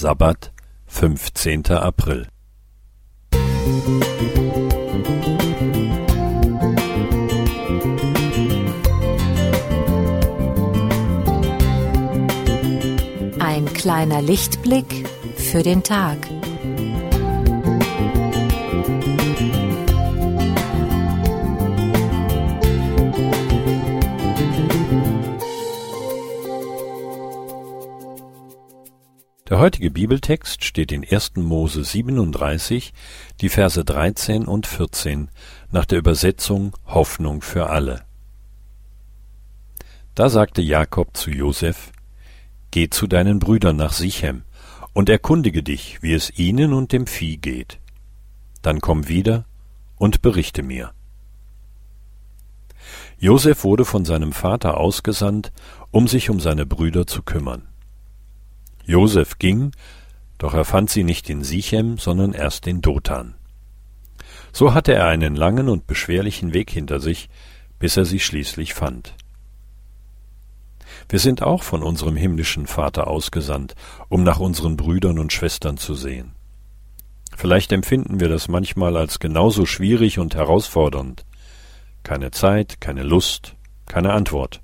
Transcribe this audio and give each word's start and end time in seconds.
Sabbat, 0.00 0.52
15. 0.86 1.72
April. 1.72 2.28
Ein 13.40 13.64
kleiner 13.74 14.22
Lichtblick 14.22 14.86
für 15.34 15.64
den 15.64 15.82
Tag. 15.82 16.18
Der 29.48 29.58
heutige 29.60 29.90
Bibeltext 29.90 30.62
steht 30.62 30.92
in 30.92 31.06
1. 31.10 31.36
Mose 31.36 31.82
37, 31.82 32.92
die 33.40 33.48
Verse 33.48 33.82
13 33.82 34.44
und 34.44 34.66
14 34.66 35.30
nach 35.70 35.86
der 35.86 35.96
Übersetzung 35.98 36.76
Hoffnung 36.84 37.40
für 37.40 37.70
alle. 37.70 38.02
Da 40.14 40.28
sagte 40.28 40.60
Jakob 40.60 41.16
zu 41.16 41.30
Josef, 41.30 41.92
Geh 42.72 42.90
zu 42.90 43.06
deinen 43.06 43.38
Brüdern 43.38 43.76
nach 43.76 43.94
Sichem 43.94 44.42
und 44.92 45.08
erkundige 45.08 45.62
dich, 45.62 46.02
wie 46.02 46.12
es 46.12 46.38
ihnen 46.38 46.74
und 46.74 46.92
dem 46.92 47.06
Vieh 47.06 47.38
geht. 47.38 47.78
Dann 48.60 48.82
komm 48.82 49.08
wieder 49.08 49.46
und 49.96 50.20
berichte 50.20 50.62
mir. 50.62 50.92
Josef 53.18 53.64
wurde 53.64 53.86
von 53.86 54.04
seinem 54.04 54.32
Vater 54.32 54.76
ausgesandt, 54.76 55.52
um 55.90 56.06
sich 56.06 56.28
um 56.28 56.38
seine 56.38 56.66
Brüder 56.66 57.06
zu 57.06 57.22
kümmern. 57.22 57.62
Josef 58.88 59.38
ging, 59.38 59.72
doch 60.38 60.54
er 60.54 60.64
fand 60.64 60.88
sie 60.88 61.04
nicht 61.04 61.28
in 61.28 61.44
Sichem, 61.44 61.98
sondern 61.98 62.32
erst 62.32 62.66
in 62.66 62.80
Dothan. 62.80 63.34
So 64.50 64.72
hatte 64.72 64.94
er 64.94 65.06
einen 65.06 65.36
langen 65.36 65.68
und 65.68 65.86
beschwerlichen 65.86 66.54
Weg 66.54 66.70
hinter 66.70 66.98
sich, 66.98 67.28
bis 67.78 67.98
er 67.98 68.06
sie 68.06 68.18
schließlich 68.18 68.72
fand. 68.72 69.14
Wir 71.10 71.18
sind 71.18 71.42
auch 71.42 71.62
von 71.62 71.82
unserem 71.82 72.16
himmlischen 72.16 72.66
Vater 72.66 73.08
ausgesandt, 73.08 73.74
um 74.08 74.22
nach 74.22 74.40
unseren 74.40 74.76
Brüdern 74.76 75.18
und 75.18 75.34
Schwestern 75.34 75.76
zu 75.76 75.94
sehen. 75.94 76.32
Vielleicht 77.36 77.72
empfinden 77.72 78.20
wir 78.20 78.28
das 78.30 78.48
manchmal 78.48 78.96
als 78.96 79.18
genauso 79.18 79.66
schwierig 79.66 80.18
und 80.18 80.34
herausfordernd. 80.34 81.26
Keine 82.04 82.30
Zeit, 82.30 82.80
keine 82.80 83.02
Lust, 83.02 83.54
keine 83.86 84.14
Antwort. 84.14 84.62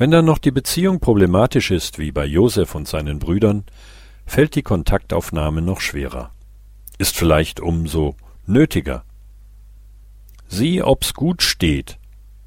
Wenn 0.00 0.10
dann 0.10 0.24
noch 0.24 0.38
die 0.38 0.50
Beziehung 0.50 0.98
problematisch 0.98 1.70
ist, 1.70 1.98
wie 1.98 2.10
bei 2.10 2.24
Josef 2.24 2.74
und 2.74 2.88
seinen 2.88 3.18
Brüdern, 3.18 3.64
fällt 4.24 4.54
die 4.54 4.62
Kontaktaufnahme 4.62 5.60
noch 5.60 5.82
schwerer. 5.82 6.32
Ist 6.96 7.18
vielleicht 7.18 7.60
umso 7.60 8.16
nötiger. 8.46 9.04
Sieh, 10.48 10.80
ob's 10.80 11.12
gut 11.12 11.42
steht, 11.42 11.98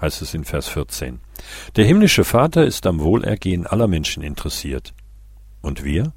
heißt 0.00 0.22
es 0.22 0.34
in 0.34 0.44
Vers 0.44 0.66
14. 0.66 1.20
Der 1.76 1.84
himmlische 1.84 2.24
Vater 2.24 2.66
ist 2.66 2.84
am 2.84 2.98
Wohlergehen 2.98 3.64
aller 3.64 3.86
Menschen 3.86 4.24
interessiert. 4.24 4.92
Und 5.62 5.84
wir? 5.84 6.14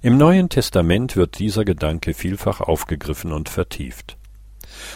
Im 0.00 0.16
Neuen 0.16 0.48
Testament 0.48 1.14
wird 1.14 1.38
dieser 1.38 1.66
Gedanke 1.66 2.14
vielfach 2.14 2.62
aufgegriffen 2.62 3.32
und 3.32 3.50
vertieft. 3.50 4.16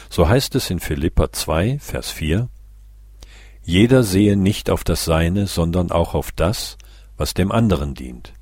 So 0.09 0.31
heißt 0.31 0.55
es 0.55 0.71
in 0.71 0.81
Philippa 0.81 1.31
2, 1.31 1.79
Vers 1.79 2.11
4, 2.11 2.49
jeder 3.67 4.05
sehe 4.05 4.37
nicht 4.37 4.71
auf 4.71 4.85
das 4.85 5.05
Seine, 5.05 5.49
sondern 5.49 5.91
auch 5.91 6.15
auf 6.15 6.31
das, 6.31 6.79
was 7.17 7.35
dem 7.35 7.51
anderen 7.51 7.95
dient. 7.95 8.33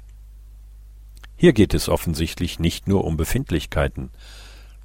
Hier 1.34 1.55
geht 1.55 1.72
es 1.72 1.89
offensichtlich 1.89 2.58
nicht 2.58 2.89
nur 2.89 3.05
um 3.05 3.17
Befindlichkeiten, 3.17 4.11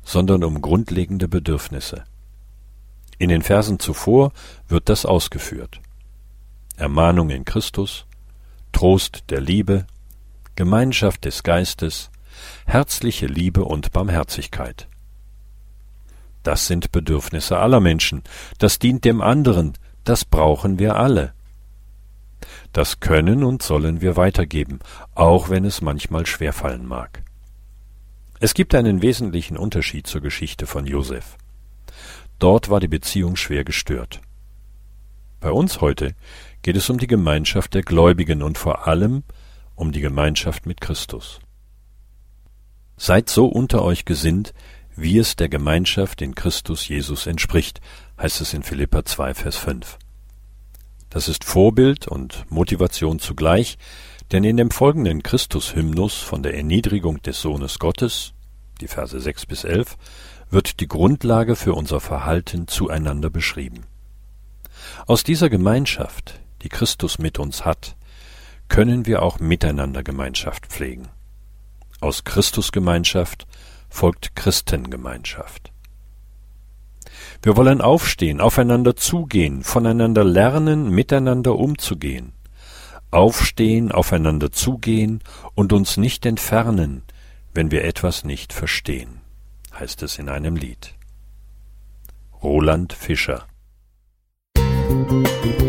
sondern 0.02 0.46
um 0.46 0.62
grundlegende 0.62 1.28
Bedürfnisse. 1.28 2.06
In 3.18 3.28
den 3.28 3.42
Versen 3.42 3.80
zuvor 3.80 4.32
wird 4.70 4.88
das 4.88 5.06
ausgeführt. 5.06 5.82
Ermahnung 6.78 7.32
in 7.32 7.44
Christus, 7.44 8.06
Trost 8.72 9.26
der 9.32 9.42
Liebe, 9.42 9.88
Gemeinschaft 10.56 11.26
des 11.26 11.44
Geistes, 11.44 12.12
herzliche 12.66 13.26
Liebe 13.26 13.66
und 13.66 13.92
Barmherzigkeit. 13.92 14.88
Das 16.44 16.68
sind 16.68 16.94
Bedürfnisse 16.94 17.58
aller 17.58 17.82
Menschen, 17.82 18.24
das 18.58 18.80
dient 18.80 19.04
dem 19.04 19.20
anderen, 19.20 19.74
das 20.10 20.26
brauchen 20.26 20.80
wir 20.80 20.96
alle. 20.96 21.34
Das 22.74 23.00
können 23.00 23.44
und 23.44 23.62
sollen 23.62 24.02
wir 24.02 24.18
weitergeben, 24.18 24.80
auch 25.14 25.50
wenn 25.50 25.66
es 25.66 25.82
manchmal 25.82 26.26
schwerfallen 26.26 26.88
mag. 26.88 27.22
Es 28.40 28.56
gibt 28.56 28.74
einen 28.74 29.04
wesentlichen 29.04 29.56
Unterschied 29.56 30.08
zur 30.08 30.22
Geschichte 30.22 30.66
von 30.66 30.88
Josef. 30.88 31.38
Dort 32.40 32.72
war 32.72 32.80
die 32.80 32.88
Beziehung 32.88 33.36
schwer 33.36 33.64
gestört. 33.64 34.20
Bei 35.42 35.52
uns 35.52 35.80
heute 35.80 36.16
geht 36.64 36.76
es 36.76 36.90
um 36.90 36.98
die 36.98 37.06
Gemeinschaft 37.06 37.76
der 37.76 37.84
Gläubigen 37.84 38.42
und 38.42 38.58
vor 38.58 38.88
allem 38.88 39.22
um 39.76 39.92
die 39.92 40.02
Gemeinschaft 40.02 40.66
mit 40.66 40.82
Christus. 40.82 41.40
Seid 42.98 43.30
so 43.30 43.46
unter 43.46 43.84
euch 43.84 44.06
gesinnt, 44.06 44.56
wie 44.96 45.18
es 45.18 45.36
der 45.36 45.50
Gemeinschaft 45.50 46.22
in 46.22 46.36
Christus 46.36 46.88
Jesus 46.88 47.28
entspricht, 47.28 47.80
heißt 48.20 48.42
es 48.42 48.54
in 48.54 48.64
Philippa 48.64 49.06
2, 49.06 49.34
Vers 49.34 49.56
5. 49.58 49.98
Das 51.10 51.28
ist 51.28 51.44
Vorbild 51.44 52.08
und 52.08 52.46
Motivation 52.52 53.20
zugleich, 53.20 53.78
denn 54.32 54.44
in 54.44 54.58
dem 54.58 54.70
folgenden 54.70 55.24
Christus-Hymnus 55.24 56.18
von 56.18 56.44
der 56.44 56.54
Erniedrigung 56.56 57.22
des 57.22 57.42
Sohnes 57.42 57.80
Gottes, 57.80 58.34
die 58.82 58.88
Verse 58.88 59.20
6 59.20 59.46
bis 59.48 59.64
11, 59.64 59.98
wird 60.52 60.80
die 60.80 60.88
Grundlage 60.88 61.56
für 61.56 61.74
unser 61.74 62.00
Verhalten 62.00 62.68
zueinander 62.68 63.30
beschrieben. 63.30 63.86
Aus 65.08 65.24
dieser 65.24 65.50
Gemeinschaft, 65.50 66.40
die 66.62 66.70
Christus 66.70 67.18
mit 67.20 67.40
uns 67.40 67.66
hat, 67.66 67.96
können 68.68 69.06
wir 69.06 69.24
auch 69.24 69.40
miteinander 69.40 70.04
Gemeinschaft 70.04 70.68
pflegen. 70.68 71.08
Aus 72.02 72.24
Christusgemeinschaft 72.24 73.48
folgt 73.90 74.36
Christengemeinschaft. 74.36 75.72
Wir 77.42 77.58
wollen 77.58 77.82
aufstehen, 77.82 78.42
aufeinander 78.42 78.96
zugehen, 78.96 79.64
voneinander 79.64 80.24
lernen, 80.24 80.90
miteinander 80.90 81.56
umzugehen. 81.56 82.34
Aufstehen, 83.12 83.92
aufeinander 83.92 84.52
zugehen 84.52 85.22
und 85.56 85.74
uns 85.74 85.98
nicht 85.98 86.26
entfernen, 86.26 87.04
wenn 87.54 87.72
wir 87.72 87.84
etwas 87.84 88.24
nicht 88.24 88.54
verstehen, 88.54 89.22
heißt 89.74 90.04
es 90.04 90.20
in 90.20 90.30
einem 90.30 90.56
Lied. 90.56 90.94
Roland 92.42 92.94
Fischer 92.94 93.46
Musik 94.56 95.69